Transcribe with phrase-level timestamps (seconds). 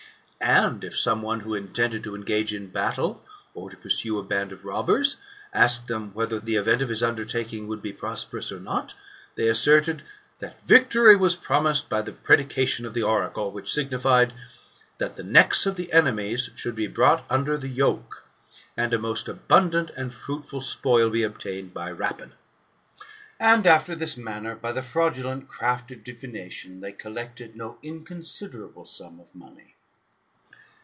[0.43, 4.51] And if some one, who intended to engage in battle, or to pursue a band
[4.51, 5.17] of robbers,
[5.53, 8.95] asked them whether the event of his undertaking would be prosperous or not,
[9.35, 10.01] they asserted.
[10.39, 14.33] That victory was promised by the prediction of the oracle; which signified,
[14.97, 18.27] that the necks of the enemies should be brought under the yoke,
[18.75, 22.33] and a most abundant and fruitful spoil be obtained by rapine.
[23.39, 29.19] And, after this manner, by the fraudulent craft of divination, they collected no inconsiderable sum
[29.19, 29.75] of money.